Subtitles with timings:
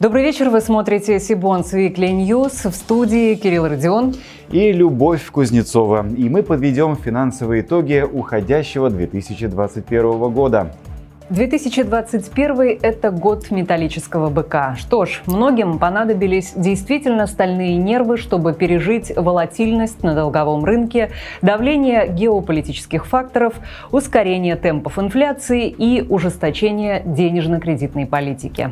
[0.00, 4.14] Добрый вечер, вы смотрите Сибонс Weekly News в студии Кирилл Родион
[4.48, 6.06] и Любовь Кузнецова.
[6.16, 10.72] И мы подведем финансовые итоги уходящего 2021 года.
[11.30, 14.76] 2021– это год металлического быка.
[14.76, 21.10] Что ж, многим понадобились действительно стальные нервы, чтобы пережить волатильность на долговом рынке,
[21.42, 23.54] давление геополитических факторов,
[23.90, 28.70] ускорение темпов инфляции и ужесточение денежно-кредитной политики.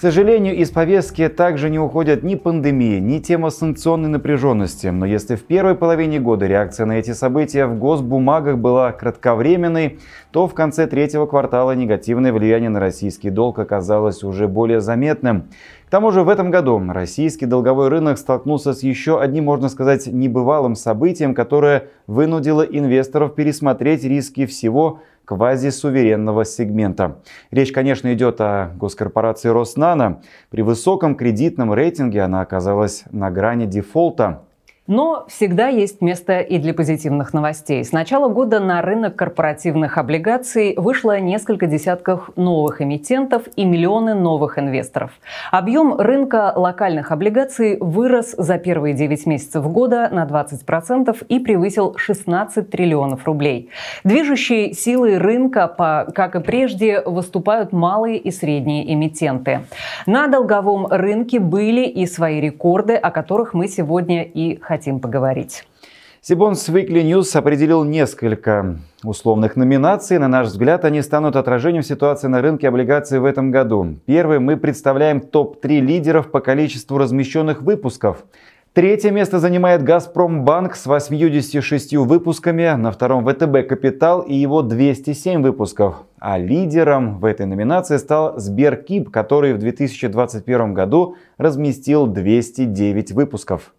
[0.00, 4.86] К сожалению, из повестки также не уходят ни пандемия, ни тема санкционной напряженности.
[4.86, 9.98] Но если в первой половине года реакция на эти события в госбумагах была кратковременной,
[10.30, 15.50] то в конце третьего квартала негативное влияние на российский долг оказалось уже более заметным.
[15.90, 20.06] К тому же в этом году российский долговой рынок столкнулся с еще одним, можно сказать,
[20.06, 27.16] небывалым событием, которое вынудило инвесторов пересмотреть риски всего квазисуверенного сегмента.
[27.50, 30.22] Речь, конечно, идет о госкорпорации Роснано.
[30.50, 34.42] При высоком кредитном рейтинге она оказалась на грани дефолта.
[34.90, 37.84] Но всегда есть место и для позитивных новостей.
[37.84, 44.58] С начала года на рынок корпоративных облигаций вышло несколько десятков новых эмитентов и миллионы новых
[44.58, 45.12] инвесторов.
[45.52, 52.68] Объем рынка локальных облигаций вырос за первые 9 месяцев года на 20% и превысил 16
[52.68, 53.70] триллионов рублей.
[54.02, 55.68] Движущей силой рынка,
[56.12, 59.60] как и прежде, выступают малые и средние эмитенты.
[60.06, 65.64] На долговом рынке были и свои рекорды, о которых мы сегодня и хотим хотим поговорить.
[66.22, 70.18] Сибонс Weekly News определил несколько условных номинаций.
[70.18, 73.96] На наш взгляд, они станут отражением ситуации на рынке облигаций в этом году.
[74.06, 78.24] Первый мы представляем топ-3 лидеров по количеству размещенных выпусков.
[78.72, 86.04] Третье место занимает «Газпромбанк» с 86 выпусками, на втором ВТБ «Капитал» и его 207 выпусков.
[86.20, 93.74] А лидером в этой номинации стал Сберкип, который в 2021 году разместил 209 выпусков.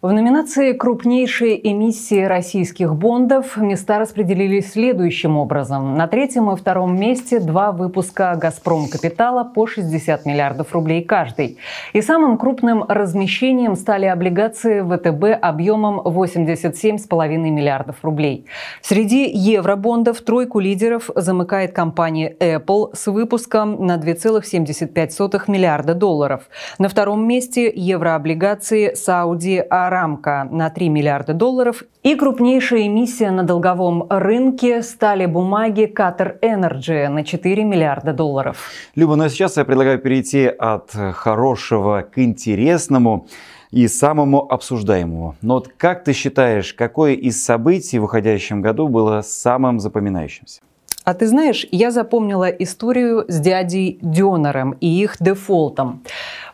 [0.00, 5.96] В номинации «Крупнейшие эмиссии российских бондов» места распределились следующим образом.
[5.96, 11.58] На третьем и втором месте два выпуска «Газпром Капитала» по 60 миллиардов рублей каждый.
[11.94, 18.46] И самым крупным размещением стали облигации ВТБ объемом 87,5 миллиардов рублей.
[18.80, 26.42] Среди евробондов тройку лидеров замыкает компания Apple с выпуском на 2,75 миллиарда долларов.
[26.78, 31.82] На втором месте еврооблигации Saudi Aramco рамка на 3 миллиарда долларов.
[32.02, 38.70] И крупнейшая эмиссия на долговом рынке стали бумаги Qatar Energy на 4 миллиарда долларов.
[38.94, 43.26] Люба, ну а сейчас я предлагаю перейти от хорошего к интересному
[43.70, 45.36] и самому обсуждаемому.
[45.42, 50.60] Но вот как ты считаешь, какое из событий в уходящем году было самым запоминающимся?
[51.04, 56.02] А ты знаешь, я запомнила историю с дядей Дёнером и их дефолтом.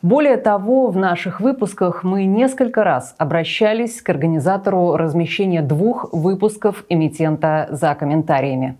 [0.04, 7.69] Более того, в наших выпусках мы несколько раз обращались к организатору размещения двух выпусков эмитента
[7.70, 8.76] за комментариями.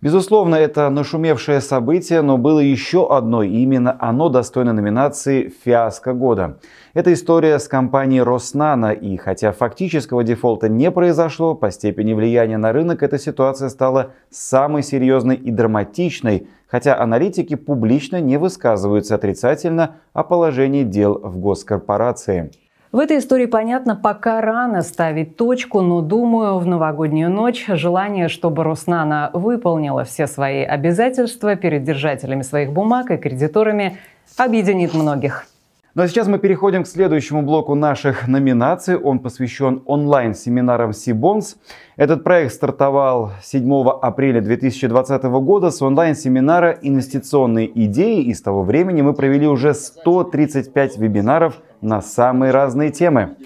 [0.00, 6.58] Безусловно, это нашумевшее событие, но было еще одно, и именно оно достойно номинации «Фиаско года».
[6.94, 12.72] Это история с компанией Роснано, и хотя фактического дефолта не произошло, по степени влияния на
[12.72, 20.24] рынок эта ситуация стала самой серьезной и драматичной, хотя аналитики публично не высказываются отрицательно о
[20.24, 22.50] положении дел в госкорпорации.
[22.92, 28.64] В этой истории понятно, пока рано ставить точку, но думаю, в новогоднюю ночь желание, чтобы
[28.64, 33.98] Роснана выполнила все свои обязательства перед держателями своих бумаг и кредиторами,
[34.38, 35.46] объединит многих.
[35.94, 38.96] Ну а сейчас мы переходим к следующему блоку наших номинаций.
[38.96, 41.58] Он посвящен онлайн-семинарам Сибонс.
[41.96, 48.22] Этот проект стартовал 7 апреля 2020 года с онлайн-семинара «Инвестиционные идеи».
[48.22, 53.36] И с того времени мы провели уже 135 вебинаров на самые разные темы.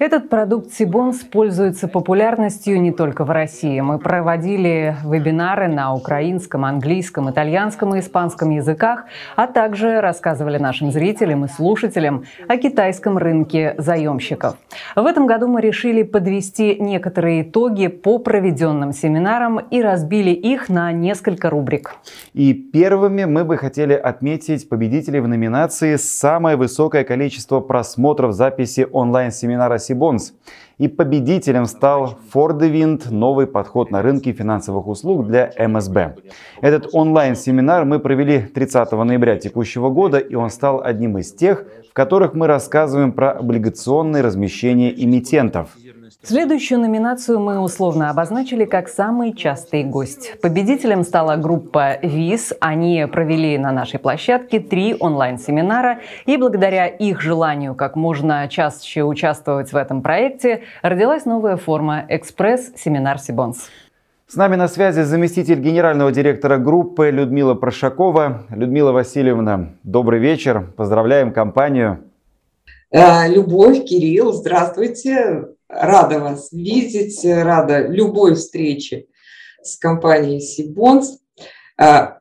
[0.00, 3.78] Этот продукт Сибонс пользуется популярностью не только в России.
[3.78, 9.04] Мы проводили вебинары на украинском, английском, итальянском и испанском языках,
[9.36, 14.56] а также рассказывали нашим зрителям и слушателям о китайском рынке заемщиков.
[14.96, 20.90] В этом году мы решили подвести некоторые итоги по проведенным семинарам и разбили их на
[20.90, 21.94] несколько рубрик.
[22.32, 29.78] И первыми мы бы хотели отметить победителей в номинации «Самое высокое количество просмотров записи онлайн-семинара
[29.84, 30.34] Сибонс.
[30.78, 36.16] И победителем стал Фордевинд, новый подход на рынке финансовых услуг для МСБ.
[36.60, 41.92] Этот онлайн-семинар мы провели 30 ноября текущего года, и он стал одним из тех, в
[41.92, 45.76] которых мы рассказываем про облигационные размещения эмитентов.
[46.26, 50.40] Следующую номинацию мы условно обозначили как самый частый гость.
[50.40, 52.54] Победителем стала группа ВИЗ.
[52.60, 55.98] Они провели на нашей площадке три онлайн-семинара.
[56.24, 63.18] И благодаря их желанию как можно чаще участвовать в этом проекте, родилась новая форма «Экспресс-семинар
[63.18, 63.68] Сибонс».
[64.26, 68.44] С нами на связи заместитель генерального директора группы Людмила Прошакова.
[68.48, 70.72] Людмила Васильевна, добрый вечер.
[70.74, 72.04] Поздравляем компанию.
[72.90, 75.53] Э, Любовь, Кирилл, здравствуйте.
[75.74, 79.06] Рада вас видеть, рада любой встрече
[79.62, 81.18] с компанией Сибонс.
[81.76, 82.18] А,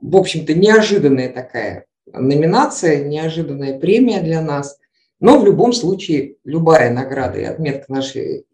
[0.00, 4.78] в общем-то, неожиданная такая номинация, неожиданная премия для нас.
[5.20, 8.46] Но в любом случае, любая награда и отметка нашей,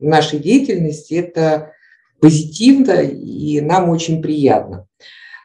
[0.00, 1.72] нашей деятельности– это
[2.20, 4.88] позитивно и нам очень приятно.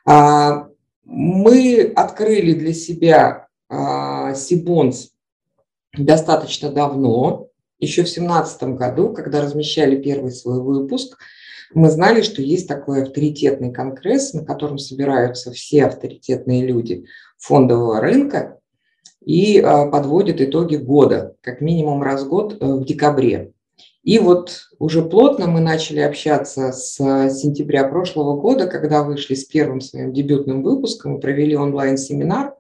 [0.06, 0.68] А,
[1.04, 5.12] мы открыли для себя а, Сибонс
[5.96, 7.51] достаточно давно,
[7.82, 11.18] еще в 2017 году, когда размещали первый свой выпуск,
[11.74, 17.06] мы знали, что есть такой авторитетный конгресс, на котором собираются все авторитетные люди
[17.38, 18.60] фондового рынка
[19.24, 23.54] и а, подводят итоги года, как минимум раз в год э, в декабре.
[24.04, 26.96] И вот уже плотно мы начали общаться с
[27.30, 32.56] сентября прошлого года, когда вышли с первым своим дебютным выпуском и провели онлайн-семинар.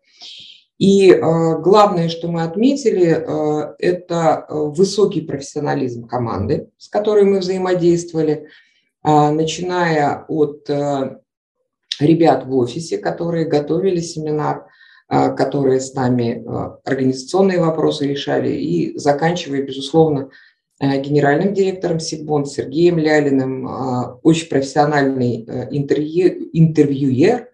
[0.82, 1.20] И э,
[1.60, 8.48] главное, что мы отметили, э, это э, высокий профессионализм команды, с которой мы взаимодействовали,
[9.04, 10.70] начиная от
[12.00, 14.68] ребят в офисе, которые готовили семинар,
[15.08, 16.46] которые с нами
[16.86, 20.30] организационные вопросы решали, и заканчивая, безусловно,
[20.80, 27.50] генеральным директором Сибон Сергеем Лялиным, очень профессиональный интервью, интервьюер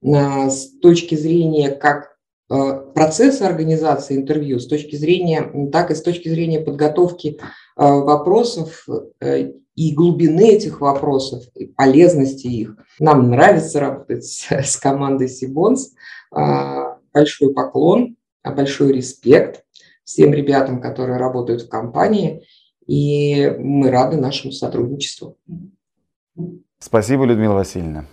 [0.00, 2.07] с точки зрения как
[2.48, 7.42] процесса организации интервью с точки зрения, так и с точки зрения подготовки э,
[7.76, 8.86] вопросов
[9.20, 12.76] э, и глубины этих вопросов, и полезности их.
[12.98, 15.94] Нам нравится работать с командой Сибонс.
[16.30, 19.64] Большой поклон, большой респект
[20.04, 22.42] всем ребятам, которые работают в компании,
[22.86, 25.36] и мы рады нашему сотрудничеству.
[26.78, 28.06] Спасибо, Людмила Васильевна.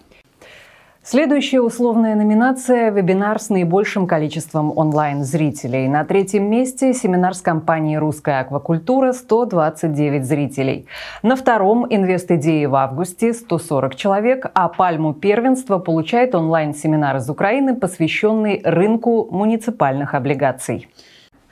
[1.08, 5.88] Следующая условная номинация– вебинар с наибольшим количеством онлайн-зрителей.
[5.88, 10.88] На третьем месте– семинар с компанией «Русская аквакультура»– 129 зрителей.
[11.22, 18.62] На втором– «Инвест-идеи» в августе– 140 человек, а пальму первенства получает онлайн-семинар из Украины, посвященный
[18.64, 20.88] рынку муниципальных облигаций.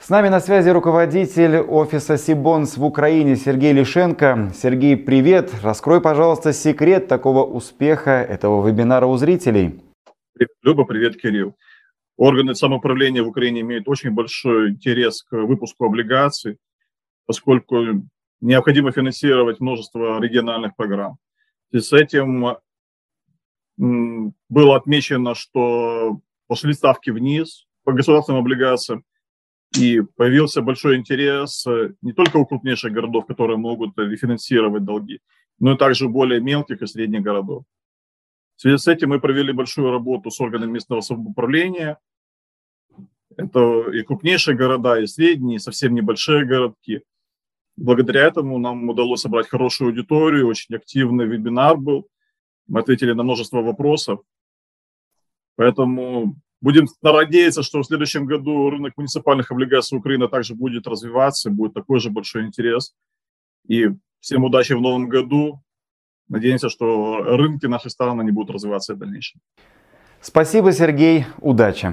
[0.04, 4.52] С нами на связи руководитель офиса Сибонс в Украине Сергей Лишенко.
[4.54, 5.50] Сергей, привет!
[5.62, 9.80] Раскрой, пожалуйста, секрет такого успеха этого вебинара у зрителей.
[10.34, 11.56] Привет, Люба, привет, Кирилл.
[12.18, 16.58] Органы самоуправления в Украине имеют очень большой интерес к выпуску облигаций,
[17.24, 18.06] поскольку
[18.42, 21.16] необходимо финансировать множество региональных программ.
[21.70, 22.58] И с этим
[23.78, 29.02] было отмечено, что пошли ставки вниз по государственным облигациям,
[29.76, 35.20] и появился большой интерес э, не только у крупнейших городов, которые могут рефинансировать долги,
[35.58, 37.64] но и также более мелких и средних городов.
[38.56, 41.98] В связи с этим мы провели большую работу с органами местного самоуправления.
[43.36, 47.02] Это и крупнейшие города, и средние, и совсем небольшие городки.
[47.76, 52.06] Благодаря этому нам удалось собрать хорошую аудиторию, очень активный вебинар был.
[52.68, 54.20] Мы ответили на множество вопросов.
[55.56, 61.74] Поэтому Будем надеяться, что в следующем году рынок муниципальных облигаций Украины также будет развиваться, будет
[61.74, 62.94] такой же большой интерес.
[63.68, 63.90] И
[64.20, 65.60] всем удачи в новом году.
[66.26, 69.42] Надеемся, что рынки нашей страны не будут развиваться в дальнейшем.
[70.22, 71.26] Спасибо, Сергей.
[71.42, 71.92] Удачи.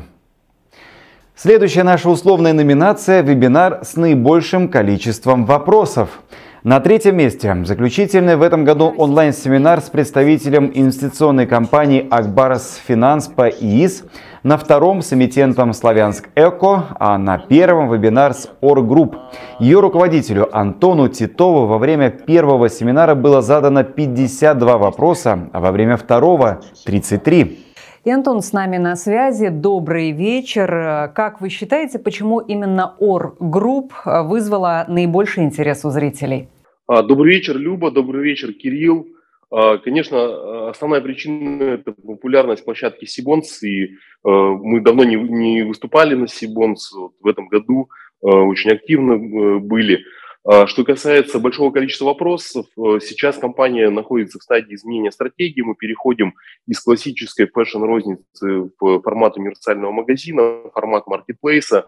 [1.35, 6.21] Следующая наша условная номинация– вебинар с наибольшим количеством вопросов.
[6.63, 13.27] На третьем месте заключительный в этом году онлайн-семинар с представителем инвестиционной компании «Ак Барс Финанс»
[13.27, 14.05] по ИИС–
[14.43, 19.15] на втором с эмитентом «Славянск Эко», а на первом вебинар с ОР Групп.
[19.59, 25.97] Ее руководителю Антону Титову во время первого семинара было задано 52 вопроса, а во время
[25.97, 27.59] второго– 33.
[28.03, 29.49] И Антон с нами на связи.
[29.49, 31.11] Добрый вечер.
[31.13, 36.49] Как вы считаете, почему именно ОР Групп вызвала наибольший интерес у зрителей?
[36.87, 37.91] А, добрый вечер, Люба.
[37.91, 39.05] Добрый вечер, Кирилл.
[39.51, 43.89] А, конечно, основная причина– это популярность площадки Cbonds, и э,
[44.23, 47.89] мы давно не, выступали на Cbonds, в этом году
[48.23, 50.05] э, очень активно э, были.
[50.45, 55.61] А, что касается большого количества вопросов, сейчас компания находится в стадии изменения стратегии.
[55.61, 56.33] Мы переходим
[56.65, 61.87] из классической фэшн-розницы в формат универсального магазина, формат маркетплейса.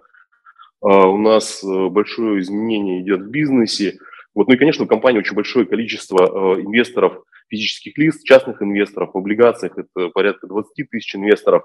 [0.82, 4.00] А, у нас большое изменение идет в бизнесе–
[4.36, 9.18] Вот, ну и, конечно, у компании очень большое количество инвесторов, физических лиц, частных инвесторов, в
[9.18, 11.64] облигациях это порядка 20 тысяч инвесторов,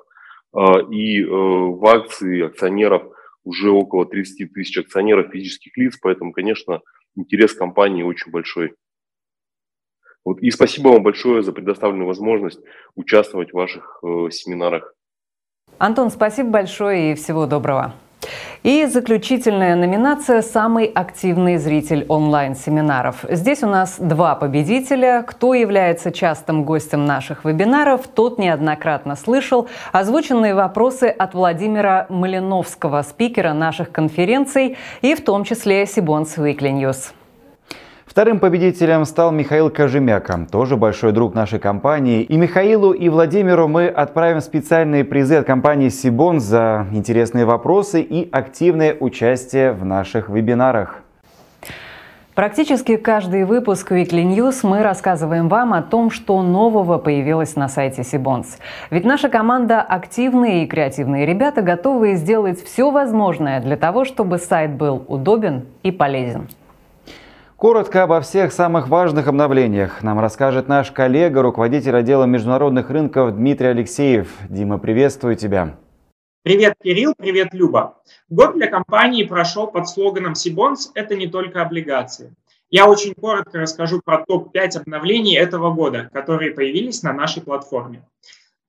[0.91, 3.05] и в акции акционеров
[3.45, 6.83] уже около 30 тысяч акционеров физических лиц, поэтому, конечно,
[7.17, 8.75] интерес компании очень большой.
[10.25, 10.41] Вот.
[10.41, 12.61] И спасибо вам большое за предоставленную возможность
[12.95, 14.95] участвовать в ваших э, семинарах.
[15.79, 17.95] Антон, спасибо большое и всего доброго.
[18.63, 23.25] И заключительная номинация «Самый активный зритель онлайн-семинаров».
[23.29, 25.23] Здесь у нас два победителя.
[25.27, 33.53] Кто является частым гостем наших вебинаров, тот неоднократно слышал озвученные вопросы от Владимира Малиновского, спикера
[33.53, 37.13] наших конференций, и в том числе Сибонс Weekly News.
[38.09, 42.23] Вторым победителем стал Михаил Кожемяка, тоже большой друг нашей компании.
[42.23, 48.27] И Михаилу, и Владимиру мы отправим специальные призы от компании Сибон за интересные вопросы и
[48.33, 51.03] активное участие в наших вебинарах.
[52.35, 58.05] Практически каждый выпуск Weekly News мы рассказываем вам о том, что нового появилось на сайте
[58.05, 58.59] Сибонс.
[58.91, 64.71] Ведь наша команда активные и креативные ребята готовы сделать все возможное для того, чтобы сайт
[64.71, 66.49] был удобен и полезен.
[67.59, 73.67] Коротко обо всех самых важных обновлениях нам расскажет наш коллега, руководитель отдела международных рынков Дмитрий
[73.67, 74.29] Алексеев.
[74.49, 75.77] Дима, приветствую тебя.
[76.45, 78.01] Привет, Кирилл, привет, Люба.
[78.29, 82.33] Год для компании прошел под слоганом «Сибонс– это не только облигации».
[82.71, 88.05] Я очень коротко расскажу про топ-5 обновлений этого года, которые появились на нашей платформе.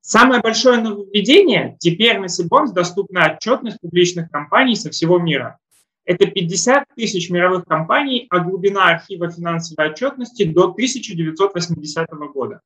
[0.01, 5.59] Самое большое нововведение– теперь на Сибонс доступна отчетность публичных компаний со всего мира.
[6.09, 12.61] Это 50 тысяч мировых компаний, а глубина архива финансовой отчетности до 1980 года.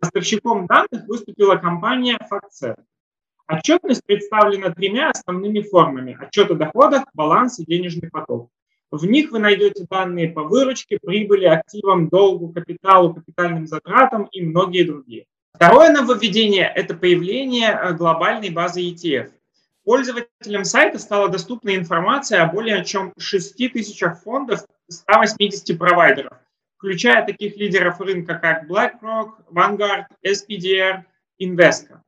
[0.00, 2.76] Поставщиком данных выступила компания FactSet.
[3.46, 8.48] Отчетность представлена тремя основными формами– отчет о доходах, баланс и денежный поток.
[8.90, 14.84] В них вы найдете данные по выручке, прибыли, активам, долгу, капиталу, капитальным затратам и многие
[14.84, 15.26] другие.
[15.52, 19.30] Второе нововведение– это появление э, глобальной базы ETF.
[19.88, 26.34] Пользователям сайта стала доступна информация о более чем 6 тысячах фондов 180 провайдеров,
[26.76, 31.04] включая таких лидеров рынка, как BlackRock, Vanguard, SPDR,
[31.40, 32.00] Invesco.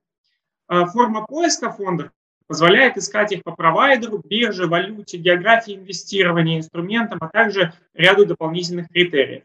[0.68, 2.10] А, форма поиска фондов
[2.46, 9.44] позволяет искать их по провайдеру, бирже, валюте, географии инвестирования, инструментам, а также ряду дополнительных критериев.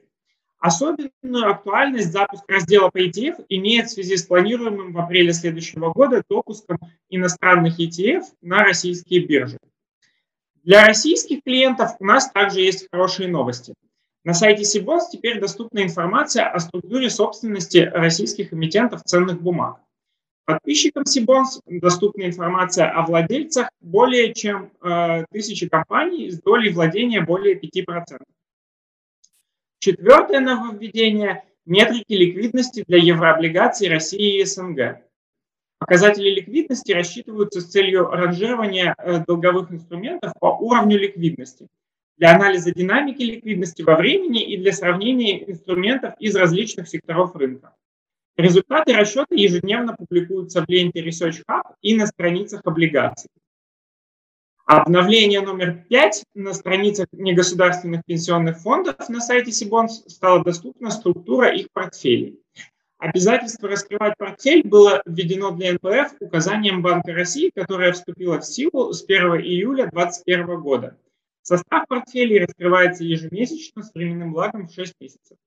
[0.66, 6.24] Особенную актуальность запуск раздела по ETF имеет в связи с планируемым в апреле следующего года
[6.28, 9.60] допуском иностранных ETF на российские биржи.
[10.64, 13.76] Для российских клиентов у нас также есть хорошие новости.
[14.24, 19.78] На сайте Сибос теперь доступна информация о структуре собственности российских эмитентов ценных бумаг.
[20.46, 27.54] Подписчикам Сибонс доступна информация о владельцах более чем э, тысячи компаний с долей владения более
[27.54, 28.18] 5%.
[29.86, 35.04] Четвертое нововведение– метрики ликвидности для еврооблигаций России и СНГ.
[35.78, 41.68] Показатели ликвидности рассчитываются с целью ранжирования э, долговых инструментов по уровню ликвидности
[42.18, 47.76] для анализа динамики ликвидности во времени и для сравнения инструментов из различных секторов рынка.
[48.38, 53.30] Результаты расчета ежедневно публикуются в ленте Research Hub и на страницах облигаций.
[54.66, 61.68] Обновление номер 5 на страницах негосударственных пенсионных фондов на сайте Сибонс стала доступна структура их
[61.72, 62.40] портфелей.
[62.98, 69.04] Обязательство раскрывать портфель было введено для НПФ указанием Банка России, которое вступило в силу с
[69.04, 70.98] 1 июля 2021 года.
[71.44, 75.38] Состав портфелей раскрывается ежемесячно с временным лагом в 6 месяцев.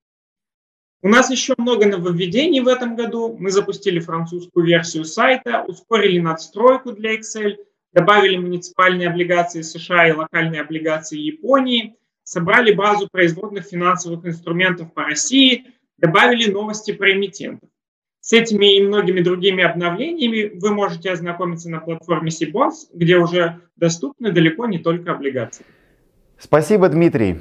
[1.03, 3.37] У нас еще много нововведений в этом году.
[3.37, 7.57] Мы запустили французскую версию сайта, ускорили надстройку для Excel–
[7.99, 15.65] добавили муниципальные облигации США и локальные облигации Японии, собрали базу производных финансовых инструментов по России,
[15.97, 17.69] добавили новости про эмитентов.
[18.21, 24.31] С этими и многими другими обновлениями вы можете ознакомиться на платформе Сибонс, где уже доступны
[24.31, 25.65] далеко не только облигации.
[26.39, 27.39] Спасибо, Дмитрий.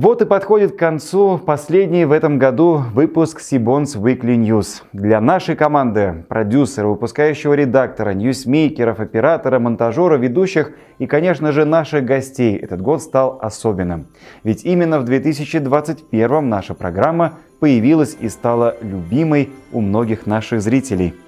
[0.00, 4.82] Вот и подходит к концу последний в этом году выпуск Сибонс Weekly News.
[4.92, 12.56] Для нашей команды, продюсера, выпускающего редактора, ньюсмейкеров, оператора, монтажера, ведущих и, конечно же, наших гостей
[12.56, 14.06] этот год стал особенным.
[14.44, 21.12] Ведь именно в 2021 наша программа появилась и стала любимой у многих наших зрителей–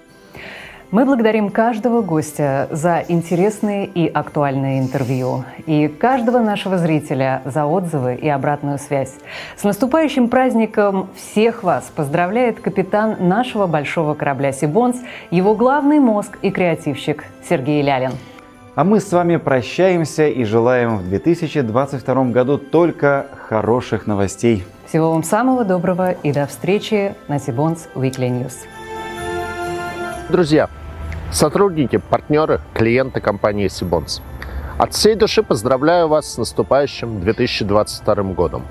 [0.90, 8.16] мы благодарим каждого гостя за интересные и актуальные интервью и каждого нашего зрителя за отзывы
[8.16, 9.14] и обратную связь.
[9.56, 14.97] С наступающим праздником всех вас поздравляет капитан нашего большого корабля «Сибонс»,
[15.30, 18.12] его главный мозг и креативщик Сергей Лялин.
[18.75, 24.64] А мы с вами прощаемся и желаем в 2022 году только хороших новостей.
[24.87, 28.54] Всего вам самого доброго и до встречи на Сибонс Weekly News.
[30.28, 30.68] Друзья,
[31.32, 34.20] сотрудники, партнеры, клиенты компании Сибонс.
[34.78, 38.64] От всей души поздравляю вас с наступающим 2022 годом.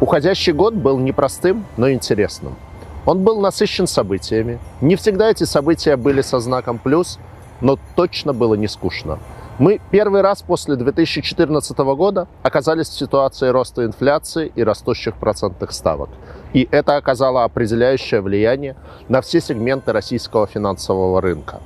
[0.00, 2.56] Уходящий год был непростым, но интересным.
[3.04, 4.58] Он был насыщен событиями.
[4.80, 7.18] Не всегда эти события были со знаком «плюс»,
[7.60, 9.18] но точно было не скучно.
[9.58, 16.10] Мы первый раз после 2014 года оказались в ситуации роста инфляции и растущих процентных ставок.
[16.52, 18.76] И это оказало определяющее влияние
[19.08, 21.60] на все сегменты российского финансового рынка.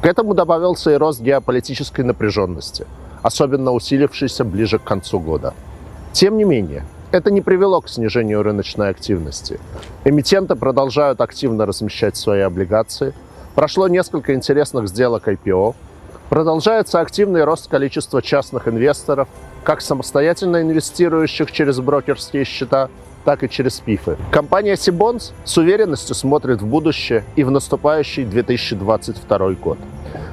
[0.00, 2.86] К этому добавился и рост геополитической напряженности,
[3.22, 5.54] особенно усилившийся ближе к концу года.
[6.12, 9.58] Тем не менее, это не привело к снижению рыночной активности.
[10.04, 13.14] Эмитенты продолжают активно размещать свои облигации.
[13.54, 15.74] Прошло несколько интересных сделок IPO.
[16.28, 19.28] Продолжается активный рост количества частных инвесторов,
[19.62, 22.90] как самостоятельно инвестирующих через брокерские счета,
[23.26, 24.16] так и через ПИФы.
[24.30, 29.78] Компания Сибонс с уверенностью смотрит в будущее и в наступающий 2022 год.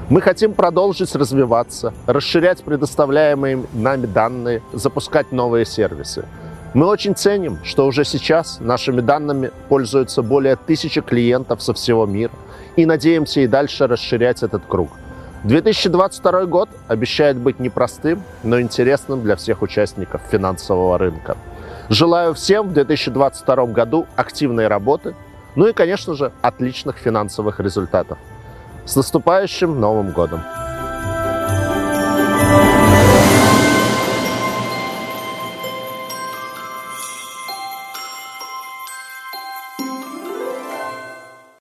[0.09, 6.25] Мы хотим продолжить развиваться, расширять предоставляемые нами данные, запускать новые сервисы.
[6.75, 12.31] Мы очень ценим, что уже сейчас нашими данными пользуются более тысячи клиентов со всего мира
[12.75, 14.89] и надеемся и дальше расширять этот круг.
[15.45, 21.37] 2022 год обещает быть непростым, но интересным для всех участников финансового рынка.
[21.93, 25.13] Желаю всем в 2022 году активной работы,
[25.55, 28.17] ну и, конечно же, отличных финансовых результатов.
[28.83, 30.41] С наступающим Новым годом!